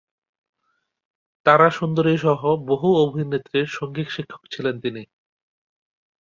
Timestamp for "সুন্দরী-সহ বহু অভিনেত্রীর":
1.71-3.67